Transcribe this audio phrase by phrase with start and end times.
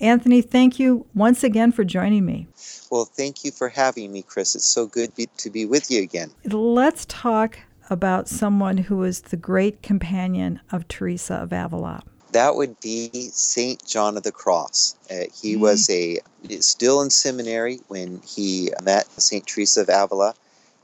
[0.00, 2.48] Anthony, thank you once again for joining me.
[2.90, 4.54] Well, thank you for having me, Kris.
[4.54, 6.30] It's so good be- to be with you again.
[6.44, 12.02] Let's talk about someone who was the great companion of Teresa of Avila.
[12.32, 14.96] That would be Saint John of the Cross.
[15.10, 15.62] Uh, he mm-hmm.
[15.62, 16.18] was a
[16.60, 20.34] still in seminary when he met Saint Teresa of Avila.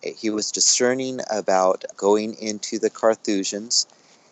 [0.04, 3.86] Uh, he was discerning about going into the Carthusians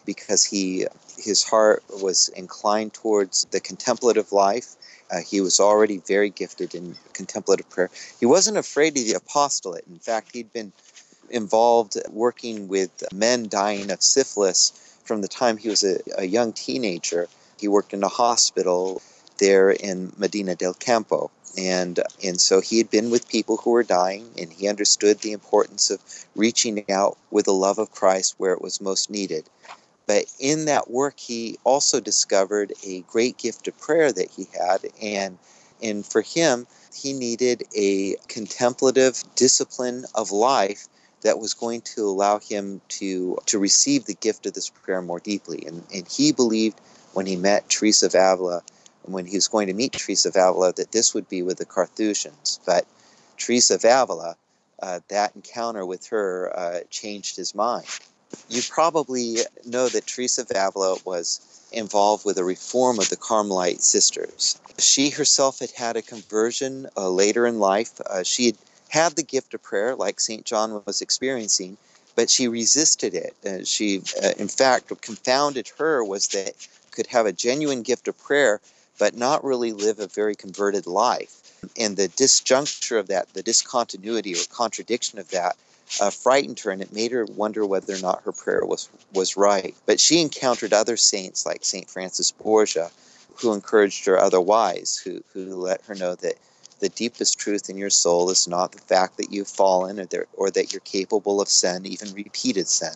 [0.06, 0.86] because he
[1.20, 4.76] his heart was inclined towards the contemplative life.
[5.10, 7.90] Uh, he was already very gifted in contemplative prayer.
[8.18, 9.84] He wasn't afraid of the apostolate.
[9.88, 10.72] In fact, he'd been
[11.30, 14.72] involved working with men dying of syphilis
[15.04, 17.28] from the time he was a, a young teenager.
[17.58, 19.02] He worked in a hospital
[19.38, 21.30] there in Medina del Campo.
[21.58, 25.32] And, and so he had been with people who were dying, and he understood the
[25.32, 26.00] importance of
[26.36, 29.48] reaching out with the love of Christ where it was most needed.
[30.10, 34.80] But in that work, he also discovered a great gift of prayer that he had.
[35.00, 35.38] And,
[35.80, 40.88] and for him, he needed a contemplative discipline of life
[41.20, 45.20] that was going to allow him to to receive the gift of this prayer more
[45.20, 45.64] deeply.
[45.64, 46.80] And, and he believed
[47.12, 48.62] when he met Teresa of Avila,
[49.04, 51.58] and when he was going to meet Teresa of Avila, that this would be with
[51.58, 52.58] the Carthusians.
[52.66, 52.84] But
[53.36, 54.34] Teresa of Avila,
[54.82, 57.86] uh, that encounter with her uh, changed his mind.
[58.48, 61.40] You probably know that Teresa of Avila was
[61.72, 64.58] involved with a reform of the Carmelite sisters.
[64.78, 68.00] She herself had had a conversion uh, later in life.
[68.00, 68.56] Uh, she had
[68.88, 70.44] had the gift of prayer, like St.
[70.44, 71.76] John was experiencing,
[72.16, 73.34] but she resisted it.
[73.46, 76.54] Uh, she, uh, in fact, what confounded her was that
[76.90, 78.60] could have a genuine gift of prayer,
[78.98, 81.36] but not really live a very converted life.
[81.78, 85.56] And the disjuncture of that, the discontinuity or contradiction of that,
[86.00, 89.36] uh, frightened her, and it made her wonder whether or not her prayer was was
[89.36, 89.74] right.
[89.86, 92.90] But she encountered other saints like Saint Francis Borgia,
[93.36, 96.34] who encouraged her otherwise, who who let her know that
[96.80, 100.26] the deepest truth in your soul is not the fact that you've fallen or, there,
[100.32, 102.94] or that you're capable of sin, even repeated sin.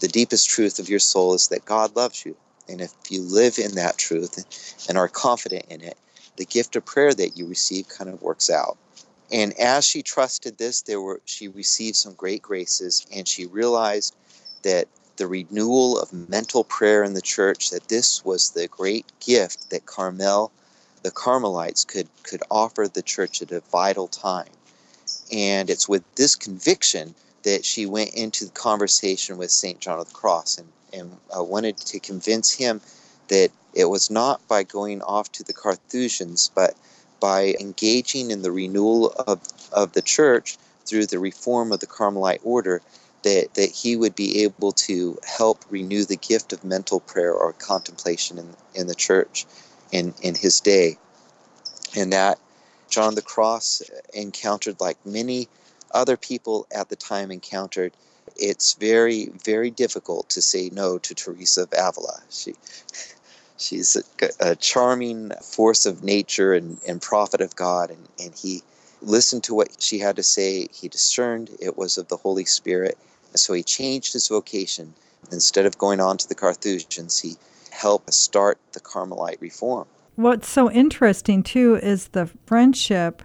[0.00, 2.36] The deepest truth of your soul is that God loves you.
[2.68, 5.96] And if you live in that truth and are confident in it,
[6.36, 8.76] the gift of prayer that you receive kind of works out.
[9.32, 14.14] And as she trusted this, there were she received some great graces and she realized
[14.62, 19.70] that the renewal of mental prayer in the church, that this was the great gift
[19.70, 20.52] that Carmel
[21.02, 24.48] the Carmelites could, could offer the church at a vital time.
[25.30, 27.14] And it's with this conviction
[27.44, 29.78] that she went into the conversation with St.
[29.78, 32.80] John of the Cross and, and uh, wanted to convince him
[33.28, 36.74] that it was not by going off to the Carthusians, but
[37.20, 39.40] by engaging in the renewal of,
[39.72, 40.56] of the church
[40.86, 42.82] through the reform of the Carmelite order,
[43.22, 47.52] that, that he would be able to help renew the gift of mental prayer or
[47.52, 49.46] contemplation in, in the church
[49.90, 50.96] in, in his day.
[51.96, 52.38] And that
[52.88, 53.82] John the Cross
[54.14, 55.48] encountered, like many
[55.92, 57.92] other people at the time encountered,
[58.36, 62.20] it's very, very difficult to say no to Teresa of Avila.
[62.30, 62.54] She,
[63.58, 68.62] she's a, a charming force of nature and, and prophet of God, and, and he
[69.02, 70.68] listened to what she had to say.
[70.72, 72.96] He discerned it was of the Holy Spirit,
[73.34, 74.94] so he changed his vocation.
[75.32, 77.34] Instead of going on to the Carthusians, he
[77.70, 79.86] helped start the Carmelite reform.
[80.14, 83.22] What's so interesting too is the friendship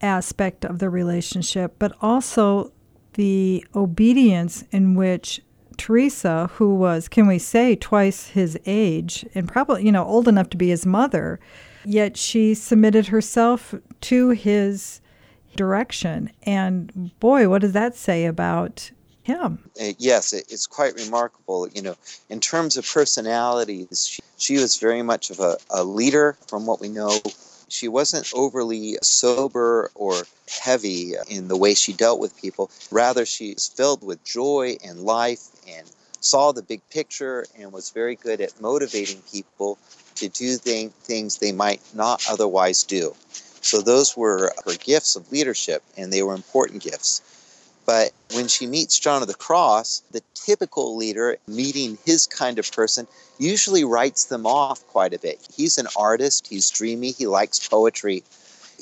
[0.00, 2.72] aspect of the relationship, but also
[3.14, 5.40] the obedience in which
[5.84, 10.48] Teresa, who was, can we say, twice his age and probably, you know, old enough
[10.48, 11.38] to be his mother,
[11.84, 15.02] yet she submitted herself to his
[15.56, 16.30] direction.
[16.44, 18.92] And boy, what does that say about
[19.24, 19.58] him.
[19.78, 21.68] Uh, yes, it, it's quite remarkable.
[21.68, 21.96] You know,
[22.30, 26.80] in terms of personalities, she, she was very much of a, a leader from what
[26.80, 27.18] we know.
[27.68, 32.70] She wasn't overly sober or heavy in the way she dealt with people.
[32.90, 35.86] Rather, she's filled with joy and life and
[36.20, 39.78] saw the big picture and was very good at motivating people
[40.16, 43.14] to do th- things they might not otherwise do.
[43.60, 47.22] So, those were her gifts of leadership, and they were important gifts.
[47.86, 52.72] But when she meets John of the Cross, the typical leader meeting his kind of
[52.72, 53.06] person
[53.38, 55.46] usually writes them off quite a bit.
[55.54, 58.24] He's an artist, he's dreamy, he likes poetry.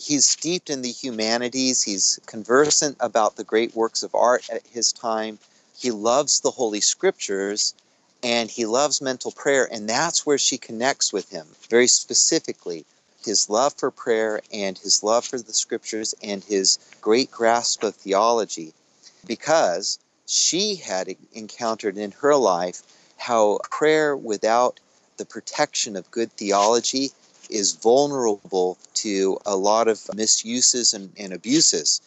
[0.00, 4.92] He's steeped in the humanities, he's conversant about the great works of art at his
[4.92, 5.40] time.
[5.76, 7.74] He loves the Holy Scriptures
[8.22, 12.84] and he loves mental prayer, and that's where she connects with him very specifically
[13.24, 17.94] his love for prayer and his love for the scriptures and his great grasp of
[17.96, 18.72] theology
[19.26, 22.82] because she had encountered in her life
[23.16, 24.80] how prayer without
[25.16, 27.10] the protection of good theology
[27.50, 32.00] is vulnerable to a lot of misuses and, and abuses.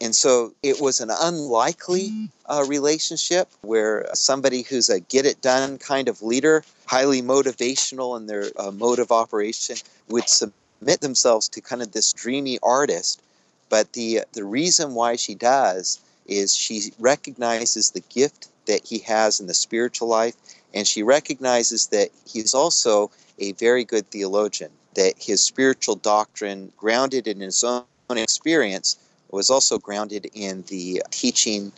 [0.00, 5.78] And so it was an unlikely uh, relationship where somebody who's a get it done
[5.78, 9.76] kind of leader, highly motivational in their uh, mode of operation,
[10.08, 13.22] would submit themselves to kind of this dreamy artist.
[13.68, 19.40] But the, the reason why she does is she recognizes the gift that he has
[19.40, 20.34] in the spiritual life,
[20.74, 27.26] and she recognizes that he's also a very good theologian, that his spiritual doctrine, grounded
[27.26, 28.96] in his own experience,
[29.30, 31.72] was also grounded in the teaching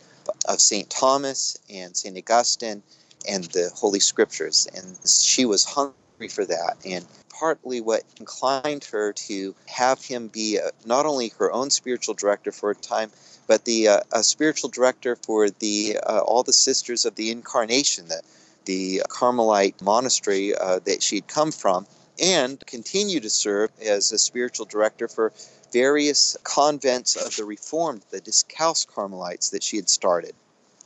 [0.48, 0.88] of St.
[0.90, 2.16] Thomas and St.
[2.18, 2.82] Augustine
[3.28, 4.68] and the Holy Scriptures.
[4.74, 6.76] And she was hungry for that.
[6.84, 7.06] And
[7.44, 12.50] partly what inclined her to have him be a, not only her own spiritual director
[12.50, 13.10] for a time,
[13.46, 18.08] but the uh, a spiritual director for the uh, all the Sisters of the Incarnation,
[18.08, 18.22] the,
[18.64, 21.86] the Carmelite monastery uh, that she'd come from,
[22.18, 25.30] and continue to serve as a spiritual director for
[25.70, 30.34] various convents of the Reformed, the Discalced Carmelites that she had started.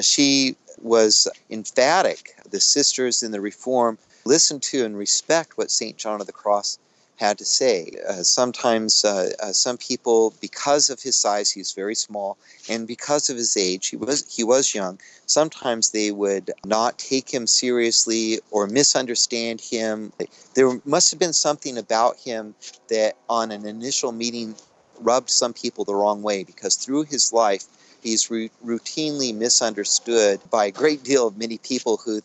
[0.01, 2.35] She was emphatic.
[2.51, 3.97] The sisters in the Reform
[4.29, 5.97] listened to and respect what St.
[5.97, 6.79] John of the Cross
[7.17, 7.91] had to say.
[8.09, 12.37] Uh, sometimes uh, uh, some people, because of his size, he was very small,
[12.69, 15.01] and because of his age, he was he was young.
[15.27, 20.13] Sometimes they would not take him seriously or misunderstand him.
[20.55, 22.55] There must have been something about him
[22.89, 24.55] that, on an initial meeting,
[25.01, 27.65] rubbed some people the wrong way because through his life
[28.03, 32.21] he's routinely misunderstood by a great deal of many people who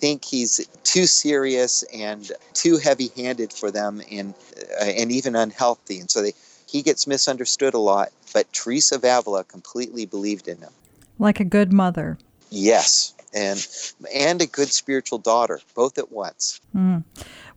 [0.00, 4.34] think he's too serious and too heavy-handed for them and
[4.80, 6.00] uh, and even unhealthy.
[6.00, 6.32] And so they,
[6.66, 10.72] he gets misunderstood a lot but Teresa of Avila completely believed in him.
[11.18, 12.18] Like a good mother.
[12.50, 13.14] Yes.
[13.32, 13.64] And
[14.12, 16.60] and a good spiritual daughter both at once.
[16.74, 17.04] Mm.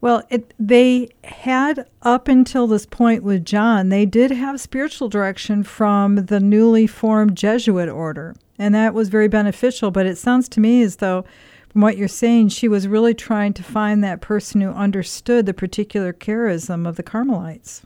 [0.01, 5.63] Well, it, they had up until this point with John, they did have spiritual direction
[5.63, 9.89] from the newly formed Jesuit order, and that was very beneficial.
[9.89, 11.25] But it sounds to me as though,
[11.74, 15.56] from what you're saying, she was really trying to find that person who understood the
[15.56, 17.81] particular charism of the Carmelites.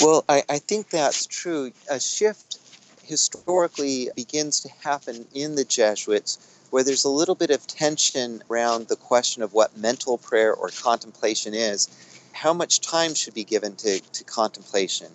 [0.00, 1.72] Well, I, I think that's true.
[1.90, 2.60] A shift
[3.02, 6.38] historically begins to happen in the Jesuits
[6.70, 10.68] where there's a little bit of tension around the question of what mental prayer or
[10.68, 11.88] contemplation is,
[12.30, 15.08] how much time should be given to, to contemplation.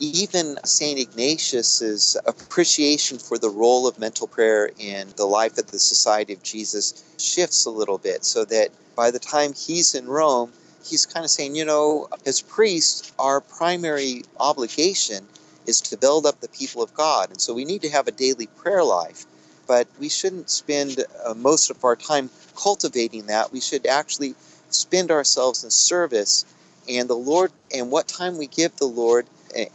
[0.00, 0.98] Even St.
[0.98, 6.42] Ignatius's appreciation for the role of mental prayer in the life of the Society of
[6.42, 10.52] Jesus shifts a little bit so that by the time he's in Rome,
[10.84, 15.26] he's kind of saying, you know, as priests, our primary obligation
[15.66, 17.30] is to build up the people of God.
[17.30, 19.26] And so we need to have a daily prayer life
[19.68, 23.52] but we shouldn't spend uh, most of our time cultivating that.
[23.52, 24.34] We should actually
[24.70, 26.44] spend ourselves in service.
[26.88, 29.26] And the Lord, and what time we give the Lord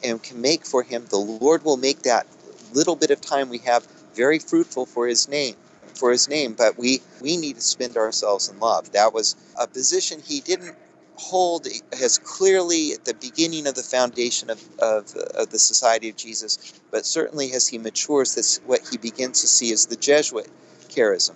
[0.03, 2.27] and can make for Him, the Lord will make that
[2.73, 5.55] little bit of time we have very fruitful for His name.
[5.95, 8.91] For His name, but we we need to spend ourselves in love.
[8.93, 10.75] That was a position He didn't
[11.15, 11.67] hold
[12.01, 16.73] as clearly at the beginning of the foundation of, of, of, the Society of Jesus,
[16.91, 20.49] but certainly as he matures, that's what he begins to see is the Jesuit
[20.89, 21.35] charism.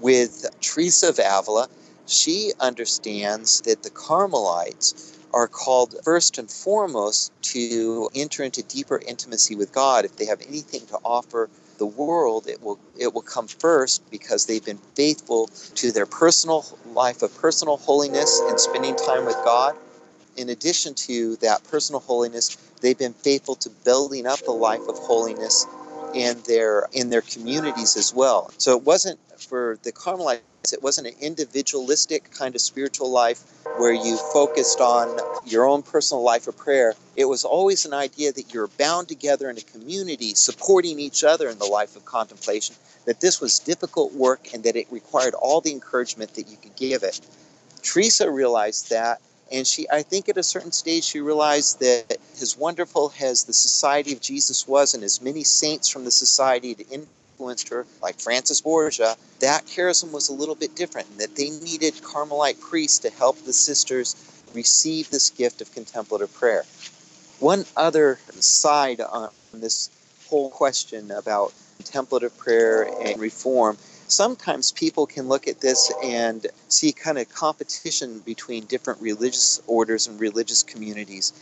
[0.00, 1.68] With Teresa of Avila,
[2.06, 9.56] she understands that the Carmelites are called first and foremost to enter into deeper intimacy
[9.56, 13.48] with God if they have anything to offer the world, it will it will come
[13.48, 19.24] first because they've been faithful to their personal life of personal holiness and spending time
[19.24, 19.74] with God.
[20.36, 24.96] In addition to that personal holiness, they've been faithful to building up the life of
[24.98, 25.66] holiness
[26.14, 28.52] in their in their communities as well.
[28.58, 30.42] So it wasn't for the Carmelites
[30.72, 33.42] it wasn't an individualistic kind of spiritual life
[33.76, 36.94] where you focused on your own personal life of prayer.
[37.16, 41.48] It was always an idea that you're bound together in a community, supporting each other
[41.48, 45.60] in the life of contemplation, that this was difficult work and that it required all
[45.60, 47.20] the encouragement that you could give it.
[47.82, 49.20] Teresa realized that
[49.52, 53.52] and she i think at a certain stage she realized that as wonderful as the
[53.52, 56.74] society of jesus was and as many saints from the society
[57.34, 61.50] influenced her, like Francis Borgia, that charism was a little bit different, and that they
[61.50, 64.14] needed Carmelite priests to help the sisters
[64.54, 66.64] receive this gift of contemplative prayer.
[67.40, 69.90] One other side on this
[70.28, 73.76] whole question about contemplative prayer and reform
[74.06, 80.06] sometimes people can look at this and see kind of competition between different religious orders
[80.06, 81.32] and religious communities.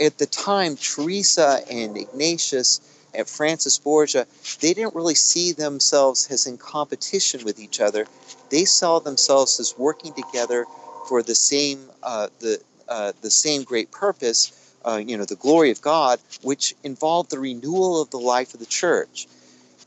[0.00, 2.80] At the time, Teresa and Ignatius
[3.14, 4.26] and Francis Borgia,
[4.60, 8.06] they didn't really see themselves as in competition with each other.
[8.50, 10.66] They saw themselves as working together
[11.08, 14.52] for the same uh, the uh, the same great purpose,
[14.84, 18.60] uh, you know, the glory of God, which involved the renewal of the life of
[18.60, 19.26] the church.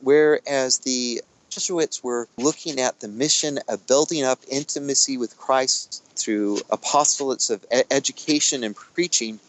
[0.02, 6.58] Whereas the Jesuits were looking at the mission of building up intimacy with Christ through
[6.70, 9.40] apostolates of education and preaching,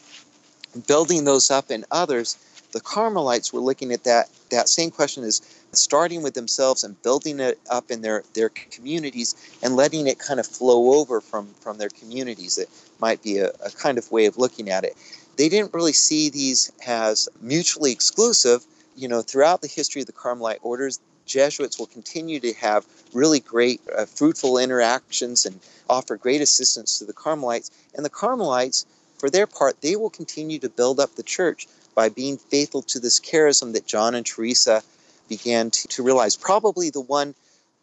[0.87, 2.37] building those up in others.
[2.71, 5.41] The Carmelites were looking at that that same question as
[5.73, 10.39] starting with themselves and building it up in their, their communities and letting it kind
[10.39, 12.57] of flow over from, from their communities.
[12.57, 12.69] It
[12.99, 14.95] might be a, a kind of way of looking at it.
[15.37, 18.65] They didn't really see these as mutually exclusive.
[18.95, 23.41] You know, throughout the history of the Carmelite orders, Jesuits will continue to have really
[23.41, 25.59] great, uh, fruitful interactions and
[25.89, 27.69] offer great assistance to the Carmelites.
[27.95, 28.85] And the Carmelites,
[29.19, 32.99] for their part, they will continue to build up the church by being faithful to
[32.99, 34.83] this charism that John and Teresa
[35.27, 36.35] began to, to realize.
[36.35, 37.33] Probably the one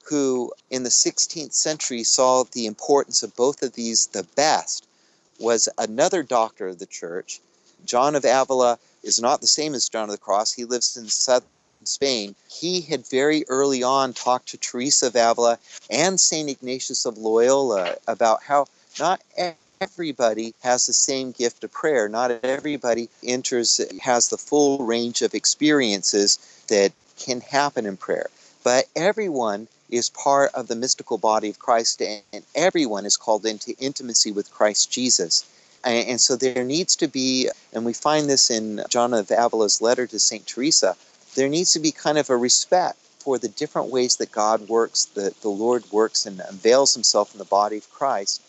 [0.04, 4.86] who, in the 16th century, saw the importance of both of these the best
[5.40, 7.40] was another doctor of the church.
[7.86, 10.52] John of Avila is not the same as John of the Cross.
[10.52, 11.48] He lives in southern
[11.82, 12.36] Spain.
[12.48, 15.58] He had very early on talked to Teresa of Avila
[15.90, 16.48] and St.
[16.48, 18.66] Ignatius of Loyola about how
[19.00, 19.20] not
[19.84, 22.08] everybody has the same gift of prayer.
[22.08, 26.38] Not everybody enters, has the full range of experiences
[26.68, 28.28] that can happen in prayer.
[28.62, 33.74] But everyone is part of the mystical body of Christ, and everyone is called into
[33.78, 35.44] intimacy with Christ Jesus.
[35.84, 40.06] And so there needs to be, and we find this in John of Avila's letter
[40.06, 40.46] to St.
[40.46, 40.96] Teresa,
[41.34, 45.04] there needs to be kind of a respect for the different ways that God works,
[45.16, 48.40] that the Lord works and unveils himself in the body of Christ,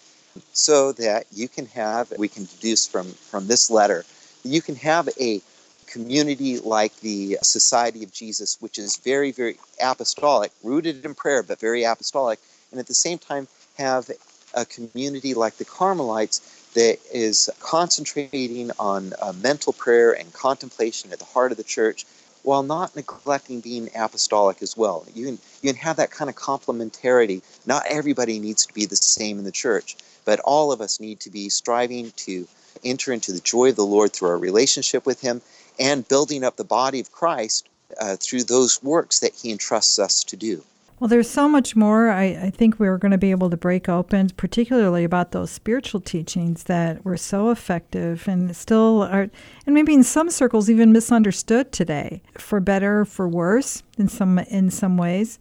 [0.53, 4.05] so that you can have, we can deduce from, from this letter,
[4.43, 5.41] you can have a
[5.87, 11.59] community like the Society of Jesus, which is very, very apostolic, rooted in prayer, but
[11.59, 12.39] very apostolic,
[12.71, 14.09] and at the same time have
[14.53, 16.39] a community like the Carmelites
[16.73, 22.05] that is concentrating on uh, mental prayer and contemplation at the heart of the church
[22.43, 25.05] while not neglecting being apostolic as well.
[25.15, 27.41] You can, you can have that kind of complementarity.
[27.65, 31.19] Not everybody needs to be the same in the church, but all of us need
[31.21, 32.47] to be striving to
[32.83, 35.41] enter into the joy of the Lord through our relationship with Him
[35.79, 40.23] and building up the body of Christ uh, through those works that He entrusts us
[40.25, 40.63] to do.
[40.97, 43.57] Well, there's so much more I, I think we are going to be able to
[43.57, 49.29] break open, particularly about those spiritual teachings that were so effective and still are,
[49.65, 54.71] and maybe in some circles even misunderstood today, for better, for worse, in some in
[54.71, 55.37] some ways.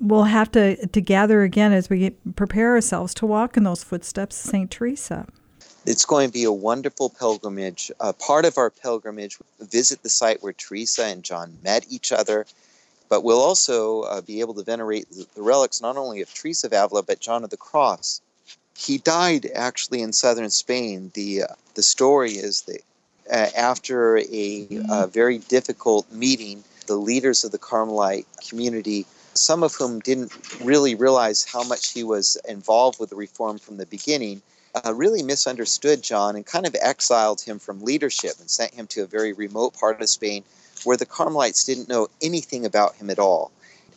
[0.00, 4.44] We'll have to, to gather again as we prepare ourselves to walk in those footsteps
[4.44, 4.70] of St.
[4.70, 5.26] Teresa.
[5.86, 7.90] It's going to be a wonderful pilgrimage.
[7.98, 12.46] Uh, part of our pilgrimage, visit the site where Teresa and John met each other,
[13.08, 16.66] but we'll also uh, be able to venerate the, the, relics not only of Teresa
[16.66, 18.20] of Avila, but John of the Cross.
[18.76, 21.10] He died actually in southern Spain.
[21.14, 22.82] The, uh, the story is that
[23.32, 29.74] uh, after a uh, very difficult meeting, the leaders of the Carmelite community some of
[29.74, 34.42] whom didn't really realize how much he was involved with the reform from the beginning,
[34.74, 39.02] uh, really misunderstood John and kind of exiled him from leadership and sent him to
[39.02, 40.44] a very remote part of Spain
[40.84, 43.50] where the Carmelites didn't know anything about him at all.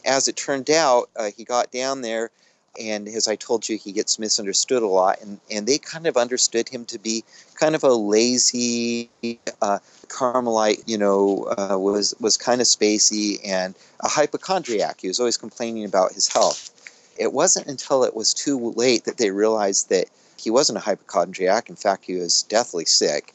[0.05, 2.31] As it turned out, uh, he got down there,
[2.79, 6.17] and as I told you, he gets misunderstood a lot, and, and they kind of
[6.17, 7.23] understood him to be
[7.55, 9.09] kind of a lazy
[9.61, 9.79] uh,
[10.11, 15.01] Carmelite, you know, uh, was, was kind of spacey and a hypochondriac.
[15.01, 16.69] He was always complaining about his health.
[17.17, 20.05] It wasn't until it was too late that they realized that
[20.37, 21.69] he wasn't a hypochondriac.
[21.69, 23.33] In fact, he was deathly sick.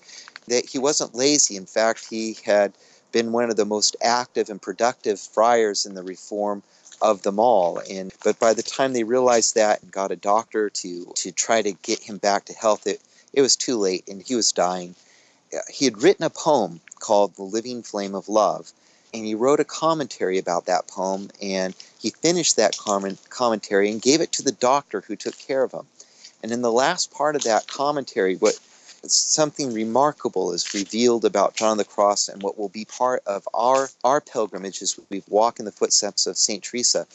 [0.49, 1.57] That he wasn't lazy.
[1.57, 2.73] In fact, he had
[3.13, 6.63] been one of the most active and productive friars in the reform
[7.01, 7.81] of them all.
[7.91, 11.63] And but by the time they realized that and got a doctor to to try
[11.63, 13.01] to get him back to health, it
[13.33, 14.95] it was too late, and he was dying.
[15.71, 18.73] He had written a poem called "The Living Flame of Love."
[19.15, 22.77] And he wrote a commentary about that poem, and he finished that
[23.31, 25.87] commentary and gave it to the doctor who took care of him.
[26.43, 28.59] And in the last part of that commentary, what
[29.07, 33.49] something remarkable is revealed about John of the Cross and what will be part of
[33.55, 36.63] our, our pilgrimage as we walk in the footsteps of St.
[36.63, 37.07] Teresa.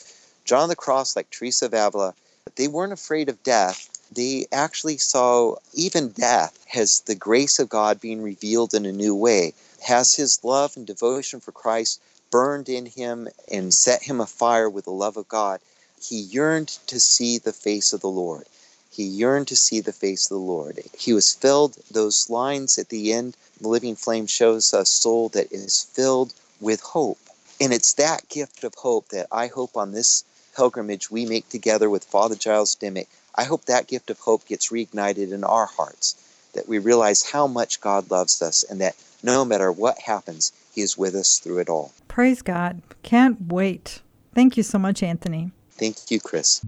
[0.45, 2.15] John of the Cross, like Teresa of Avila,
[2.55, 3.89] they weren't afraid of death.
[4.13, 9.15] They actually saw even death as the grace of God being revealed in a new
[9.15, 14.69] way, has his love and devotion for Christ burned in him and set him afire
[14.69, 15.61] with the love of God.
[16.01, 18.47] He yearned to see the face of the Lord.
[18.89, 20.83] He yearned to see the face of the Lord.
[20.97, 25.53] He was filled, those lines at the end, the living flame shows a soul that
[25.53, 27.19] is filled with hope.
[27.61, 31.89] And it's that gift of hope that I hope on this pilgrimage we make together
[31.89, 33.07] with Father Giles Dimock.
[33.35, 36.15] I hope that gift of hope gets reignited in our hearts.
[36.53, 40.81] that we realize how much God loves us and that no matter what happens, He
[40.81, 41.93] is with us through it all.
[42.09, 42.81] Praise God.
[43.03, 44.01] Can't wait.
[44.35, 45.51] Thank you so much, Anthony.
[45.71, 46.59] Thank you, Kris.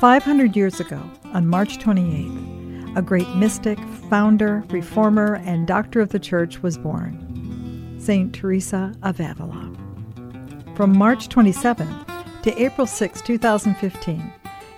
[0.00, 1.00] 500 years ago,
[1.32, 3.78] on March 28th, a great mystic,
[4.10, 7.31] founder, reformer, and doctor of the church was born
[8.02, 8.34] St.
[8.34, 9.72] Teresa of Avila.
[10.74, 11.86] From March 27
[12.42, 14.32] to April 6, 2015,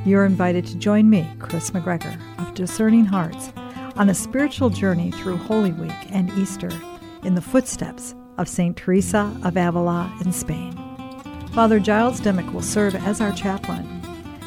[0.05, 3.53] you're invited to join me, Kris McGregor, of Discerning Hearts,
[3.97, 6.71] on a spiritual journey through Holy Week and Easter
[7.23, 8.77] in the footsteps of St.
[8.77, 10.73] Teresa of Avila in Spain.
[11.55, 13.95] Father Giles Dimock will serve as our chaplain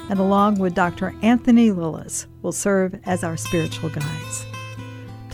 [0.09, 1.13] and along with Dr.
[1.21, 4.45] Anthony Lilles, will serve as our spiritual guides.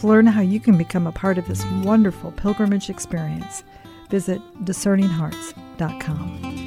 [0.04, 3.64] Learn how you can become a part of this wonderful pilgrimage experience,
[4.10, 6.63] visit discerninghearts.com.